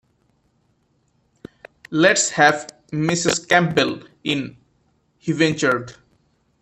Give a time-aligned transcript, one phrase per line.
[1.91, 3.47] "Let's have Mrs.
[3.47, 4.57] Campbell in,"
[5.19, 5.93] he ventured.